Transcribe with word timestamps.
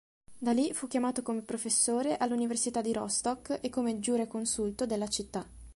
Da 0.35 0.51
lì 0.51 0.73
fu 0.73 0.87
chiamato 0.87 1.21
come 1.21 1.43
professore 1.43 2.17
all'Università 2.17 2.81
di 2.81 2.91
Rostock 2.91 3.59
e 3.61 3.69
come 3.69 3.99
giureconsulto 3.99 4.87
della 4.87 5.05
città. 5.07 5.47